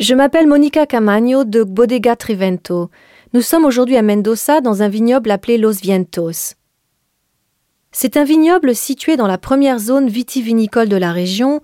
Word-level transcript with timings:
Je 0.00 0.14
m'appelle 0.14 0.46
Monica 0.46 0.86
Camagno 0.86 1.44
de 1.44 1.62
Bodega 1.62 2.16
Trivento. 2.16 2.90
Nous 3.34 3.42
sommes 3.42 3.66
aujourd'hui 3.66 3.98
à 3.98 4.02
Mendoza 4.02 4.62
dans 4.62 4.80
un 4.80 4.88
vignoble 4.88 5.30
appelé 5.30 5.58
Los 5.58 5.82
Vientos. 5.82 6.54
C'est 7.92 8.16
un 8.16 8.24
vignoble 8.24 8.74
situé 8.74 9.18
dans 9.18 9.26
la 9.26 9.36
première 9.36 9.78
zone 9.78 10.08
vitivinicole 10.08 10.88
de 10.88 10.96
la 10.96 11.12
région 11.12 11.60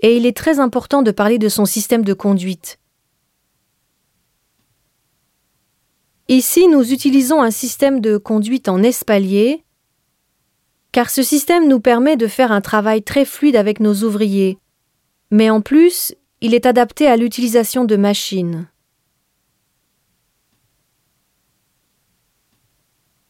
et 0.00 0.16
il 0.16 0.24
est 0.24 0.34
très 0.34 0.60
important 0.60 1.02
de 1.02 1.10
parler 1.10 1.36
de 1.36 1.50
son 1.50 1.66
système 1.66 2.06
de 2.06 2.14
conduite. 2.14 2.78
Ici, 6.28 6.68
nous 6.68 6.90
utilisons 6.90 7.42
un 7.42 7.50
système 7.50 8.00
de 8.00 8.16
conduite 8.16 8.70
en 8.70 8.82
espalier 8.82 9.62
car 10.90 11.10
ce 11.10 11.22
système 11.22 11.68
nous 11.68 11.80
permet 11.80 12.16
de 12.16 12.28
faire 12.28 12.50
un 12.50 12.62
travail 12.62 13.02
très 13.02 13.26
fluide 13.26 13.56
avec 13.56 13.78
nos 13.78 14.04
ouvriers. 14.04 14.56
Mais 15.30 15.50
en 15.50 15.60
plus, 15.60 16.14
il 16.44 16.52
est 16.52 16.66
adapté 16.66 17.06
à 17.06 17.16
l'utilisation 17.16 17.86
de 17.86 17.96
machines. 17.96 18.68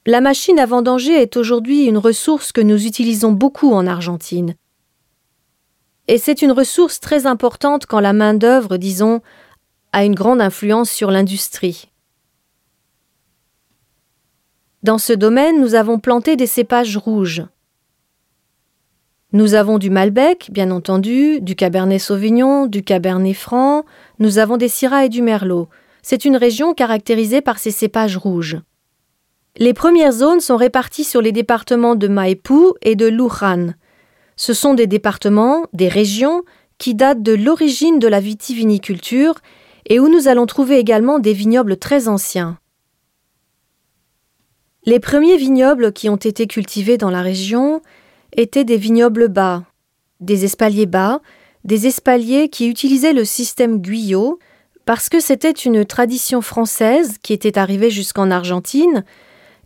La 0.04 0.20
machine 0.20 0.58
à 0.58 0.66
vendanger 0.66 1.12
est 1.22 1.36
aujourd'hui 1.36 1.84
une 1.84 1.96
ressource 1.96 2.50
que 2.50 2.60
nous 2.60 2.86
utilisons 2.86 3.30
beaucoup 3.30 3.72
en 3.72 3.86
Argentine. 3.86 4.56
Et 6.08 6.18
c'est 6.18 6.42
une 6.42 6.50
ressource 6.50 6.98
très 6.98 7.24
importante 7.24 7.86
quand 7.86 8.00
la 8.00 8.12
main-d'œuvre, 8.12 8.78
disons, 8.78 9.22
a 9.92 10.04
une 10.04 10.16
grande 10.16 10.40
influence 10.40 10.90
sur 10.90 11.12
l'industrie. 11.12 11.92
Dans 14.82 14.98
ce 14.98 15.12
domaine, 15.12 15.60
nous 15.60 15.76
avons 15.76 16.00
planté 16.00 16.34
des 16.34 16.48
cépages 16.48 16.96
rouges. 16.96 17.44
Nous 19.34 19.54
avons 19.54 19.78
du 19.78 19.90
Malbec, 19.90 20.50
bien 20.52 20.70
entendu, 20.70 21.40
du 21.40 21.56
Cabernet 21.56 21.98
Sauvignon, 21.98 22.66
du 22.66 22.84
Cabernet 22.84 23.34
Franc, 23.34 23.84
nous 24.20 24.38
avons 24.38 24.56
des 24.56 24.68
Syrah 24.68 25.06
et 25.06 25.08
du 25.08 25.22
Merlot. 25.22 25.68
C'est 26.02 26.24
une 26.24 26.36
région 26.36 26.72
caractérisée 26.72 27.40
par 27.40 27.58
ses 27.58 27.72
cépages 27.72 28.16
rouges. 28.16 28.58
Les 29.56 29.74
premières 29.74 30.12
zones 30.12 30.38
sont 30.38 30.56
réparties 30.56 31.02
sur 31.02 31.20
les 31.20 31.32
départements 31.32 31.96
de 31.96 32.06
Maipú 32.06 32.74
et 32.80 32.94
de 32.94 33.06
Luján. 33.06 33.74
Ce 34.36 34.54
sont 34.54 34.74
des 34.74 34.86
départements, 34.86 35.66
des 35.72 35.88
régions, 35.88 36.44
qui 36.78 36.94
datent 36.94 37.24
de 37.24 37.34
l'origine 37.34 37.98
de 37.98 38.06
la 38.06 38.20
vitiviniculture 38.20 39.34
et 39.86 39.98
où 39.98 40.08
nous 40.08 40.28
allons 40.28 40.46
trouver 40.46 40.78
également 40.78 41.18
des 41.18 41.32
vignobles 41.32 41.76
très 41.76 42.06
anciens. 42.06 42.56
Les 44.84 45.00
premiers 45.00 45.38
vignobles 45.38 45.92
qui 45.92 46.08
ont 46.08 46.14
été 46.14 46.46
cultivés 46.46 46.98
dans 46.98 47.10
la 47.10 47.22
région 47.22 47.82
étaient 48.34 48.64
des 48.64 48.76
vignobles 48.76 49.28
bas, 49.28 49.64
des 50.20 50.44
espaliers 50.44 50.86
bas, 50.86 51.20
des 51.64 51.86
espaliers 51.86 52.48
qui 52.48 52.68
utilisaient 52.68 53.12
le 53.12 53.24
système 53.24 53.80
Guyot 53.80 54.38
parce 54.84 55.08
que 55.08 55.20
c'était 55.20 55.50
une 55.50 55.84
tradition 55.84 56.42
française 56.42 57.16
qui 57.22 57.32
était 57.32 57.58
arrivée 57.58 57.90
jusqu'en 57.90 58.30
Argentine, 58.30 59.04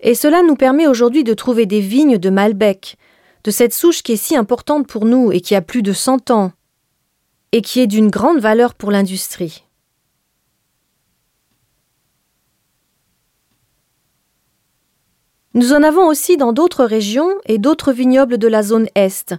et 0.00 0.14
cela 0.14 0.42
nous 0.42 0.54
permet 0.54 0.86
aujourd'hui 0.86 1.24
de 1.24 1.34
trouver 1.34 1.66
des 1.66 1.80
vignes 1.80 2.18
de 2.18 2.30
Malbec, 2.30 2.96
de 3.44 3.50
cette 3.50 3.74
souche 3.74 4.02
qui 4.02 4.12
est 4.12 4.16
si 4.16 4.36
importante 4.36 4.86
pour 4.86 5.04
nous 5.04 5.32
et 5.32 5.40
qui 5.40 5.54
a 5.54 5.60
plus 5.60 5.82
de 5.82 5.92
100 5.92 6.30
ans, 6.30 6.52
et 7.50 7.62
qui 7.62 7.80
est 7.80 7.86
d'une 7.88 8.10
grande 8.10 8.38
valeur 8.38 8.74
pour 8.74 8.92
l'industrie. 8.92 9.64
Nous 15.58 15.72
en 15.72 15.82
avons 15.82 16.06
aussi 16.06 16.36
dans 16.36 16.52
d'autres 16.52 16.84
régions 16.84 17.34
et 17.46 17.58
d'autres 17.58 17.90
vignobles 17.90 18.38
de 18.38 18.46
la 18.46 18.62
zone 18.62 18.86
Est, 18.94 19.34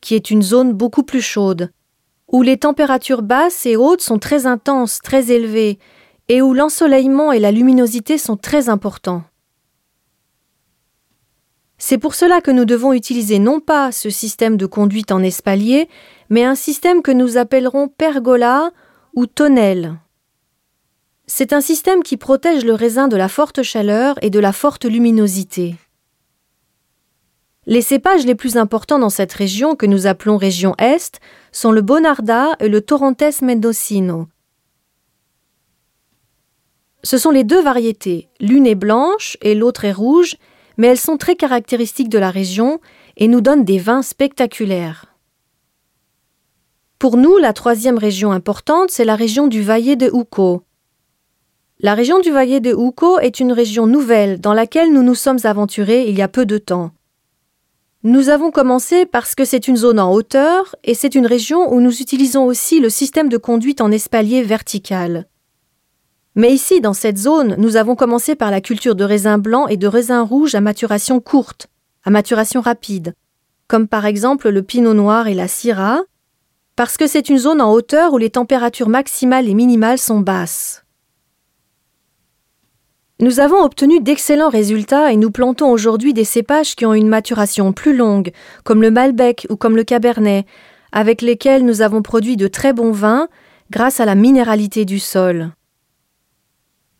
qui 0.00 0.14
est 0.14 0.30
une 0.30 0.40
zone 0.40 0.72
beaucoup 0.72 1.02
plus 1.02 1.20
chaude, 1.20 1.72
où 2.30 2.42
les 2.42 2.58
températures 2.58 3.22
basses 3.22 3.66
et 3.66 3.74
hautes 3.74 4.00
sont 4.00 4.20
très 4.20 4.46
intenses, 4.46 5.00
très 5.02 5.32
élevées, 5.32 5.80
et 6.28 6.42
où 6.42 6.54
l'ensoleillement 6.54 7.32
et 7.32 7.40
la 7.40 7.50
luminosité 7.50 8.18
sont 8.18 8.36
très 8.36 8.68
importants. 8.68 9.24
C'est 11.76 11.98
pour 11.98 12.14
cela 12.14 12.40
que 12.40 12.52
nous 12.52 12.66
devons 12.66 12.92
utiliser 12.92 13.40
non 13.40 13.58
pas 13.58 13.90
ce 13.90 14.10
système 14.10 14.56
de 14.56 14.66
conduite 14.66 15.10
en 15.10 15.24
espalier, 15.24 15.88
mais 16.30 16.44
un 16.44 16.54
système 16.54 17.02
que 17.02 17.10
nous 17.10 17.36
appellerons 17.36 17.88
pergola 17.88 18.70
ou 19.16 19.26
tonnelle. 19.26 19.98
C'est 21.26 21.54
un 21.54 21.62
système 21.62 22.02
qui 22.02 22.18
protège 22.18 22.66
le 22.66 22.74
raisin 22.74 23.08
de 23.08 23.16
la 23.16 23.28
forte 23.28 23.62
chaleur 23.62 24.16
et 24.20 24.28
de 24.28 24.38
la 24.38 24.52
forte 24.52 24.84
luminosité. 24.84 25.76
Les 27.66 27.80
cépages 27.80 28.26
les 28.26 28.34
plus 28.34 28.58
importants 28.58 28.98
dans 28.98 29.08
cette 29.08 29.32
région, 29.32 29.74
que 29.74 29.86
nous 29.86 30.06
appelons 30.06 30.36
région 30.36 30.74
Est, 30.76 31.20
sont 31.50 31.72
le 31.72 31.80
Bonarda 31.80 32.56
et 32.60 32.68
le 32.68 32.82
Torrontés 32.82 33.30
Mendocino. 33.40 34.28
Ce 37.02 37.16
sont 37.16 37.30
les 37.30 37.44
deux 37.44 37.62
variétés, 37.62 38.28
l'une 38.38 38.66
est 38.66 38.74
blanche 38.74 39.38
et 39.40 39.54
l'autre 39.54 39.86
est 39.86 39.92
rouge, 39.92 40.36
mais 40.76 40.88
elles 40.88 40.98
sont 40.98 41.16
très 41.16 41.36
caractéristiques 41.36 42.10
de 42.10 42.18
la 42.18 42.30
région 42.30 42.80
et 43.16 43.28
nous 43.28 43.40
donnent 43.40 43.64
des 43.64 43.78
vins 43.78 44.02
spectaculaires. 44.02 45.06
Pour 46.98 47.16
nous, 47.16 47.38
la 47.38 47.54
troisième 47.54 47.98
région 47.98 48.30
importante, 48.30 48.90
c'est 48.90 49.04
la 49.04 49.16
région 49.16 49.46
du 49.46 49.62
Valle 49.62 49.96
de 49.96 50.10
Uco, 50.14 50.64
la 51.80 51.94
région 51.94 52.20
du 52.20 52.30
Valle 52.30 52.60
de 52.60 52.70
Uco 52.70 53.18
est 53.18 53.40
une 53.40 53.52
région 53.52 53.86
nouvelle 53.86 54.40
dans 54.40 54.54
laquelle 54.54 54.92
nous 54.92 55.02
nous 55.02 55.16
sommes 55.16 55.40
aventurés 55.42 56.08
il 56.08 56.16
y 56.16 56.22
a 56.22 56.28
peu 56.28 56.46
de 56.46 56.56
temps. 56.56 56.92
Nous 58.04 58.28
avons 58.28 58.50
commencé 58.50 59.06
parce 59.06 59.34
que 59.34 59.44
c'est 59.44 59.66
une 59.66 59.76
zone 59.76 59.98
en 59.98 60.12
hauteur 60.12 60.76
et 60.84 60.94
c'est 60.94 61.14
une 61.14 61.26
région 61.26 61.72
où 61.72 61.80
nous 61.80 62.00
utilisons 62.00 62.44
aussi 62.44 62.78
le 62.78 62.90
système 62.90 63.28
de 63.28 63.38
conduite 63.38 63.80
en 63.80 63.90
espalier 63.90 64.42
vertical. 64.42 65.26
Mais 66.36 66.52
ici, 66.52 66.80
dans 66.80 66.94
cette 66.94 67.18
zone, 67.18 67.56
nous 67.58 67.76
avons 67.76 67.96
commencé 67.96 68.34
par 68.34 68.50
la 68.50 68.60
culture 68.60 68.94
de 68.94 69.04
raisins 69.04 69.38
blancs 69.38 69.68
et 69.70 69.76
de 69.76 69.86
raisins 69.86 70.20
rouges 70.20 70.54
à 70.54 70.60
maturation 70.60 71.18
courte, 71.20 71.68
à 72.04 72.10
maturation 72.10 72.60
rapide, 72.60 73.14
comme 73.68 73.88
par 73.88 74.06
exemple 74.06 74.48
le 74.50 74.62
pinot 74.62 74.94
noir 74.94 75.26
et 75.26 75.34
la 75.34 75.48
syrah, 75.48 76.02
parce 76.76 76.96
que 76.96 77.06
c'est 77.06 77.28
une 77.28 77.38
zone 77.38 77.60
en 77.60 77.72
hauteur 77.72 78.12
où 78.12 78.18
les 78.18 78.30
températures 78.30 78.88
maximales 78.88 79.48
et 79.48 79.54
minimales 79.54 79.98
sont 79.98 80.20
basses. 80.20 80.83
Nous 83.24 83.40
avons 83.40 83.62
obtenu 83.62 84.00
d'excellents 84.00 84.50
résultats 84.50 85.10
et 85.10 85.16
nous 85.16 85.30
plantons 85.30 85.70
aujourd'hui 85.70 86.12
des 86.12 86.24
cépages 86.24 86.76
qui 86.76 86.84
ont 86.84 86.92
une 86.92 87.08
maturation 87.08 87.72
plus 87.72 87.96
longue, 87.96 88.32
comme 88.64 88.82
le 88.82 88.90
Malbec 88.90 89.46
ou 89.48 89.56
comme 89.56 89.76
le 89.76 89.82
Cabernet, 89.82 90.44
avec 90.92 91.22
lesquels 91.22 91.64
nous 91.64 91.80
avons 91.80 92.02
produit 92.02 92.36
de 92.36 92.48
très 92.48 92.74
bons 92.74 92.92
vins 92.92 93.28
grâce 93.70 93.98
à 93.98 94.04
la 94.04 94.14
minéralité 94.14 94.84
du 94.84 94.98
sol. 94.98 95.52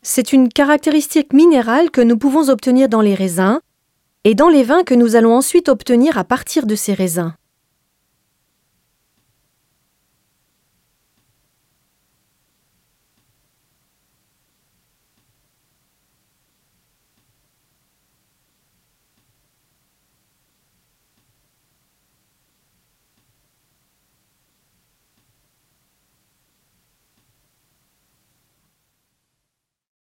C'est 0.01 0.33
une 0.33 0.49
caractéristique 0.49 1.35
minérale 1.35 1.91
que 1.91 2.01
nous 2.01 2.17
pouvons 2.17 2.49
obtenir 2.49 2.89
dans 2.89 3.03
les 3.03 3.15
raisins 3.15 3.61
et 4.25 4.35
dans 4.35 4.49
les 4.49 4.63
vins 4.63 4.83
que 4.83 4.95
nous 4.95 5.17
allons 5.17 5.35
ensuite 5.35 5.69
obtenir 5.69 6.17
à 6.17 6.25
partir 6.25 6.65
de 6.65 6.75
ces 6.75 6.95
raisins. 6.95 7.35